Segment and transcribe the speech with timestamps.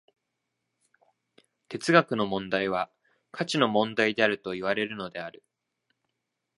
[1.69, 2.89] 哲学の問題は
[3.29, 5.43] 価値の問題であるといわれるのである。